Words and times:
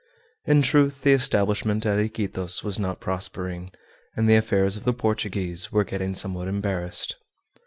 In 0.47 0.63
truth, 0.63 1.03
the 1.03 1.13
establishment 1.13 1.85
at 1.85 1.99
Iquitos 1.99 2.63
was 2.63 2.79
not 2.79 2.99
prospering, 2.99 3.69
and 4.15 4.27
the 4.27 4.33
affairs 4.35 4.75
of 4.75 4.83
the 4.83 4.93
Portuguese 4.93 5.71
were 5.71 5.83
getting 5.83 6.15
somewhat 6.15 6.47
embarrassed. 6.47 7.17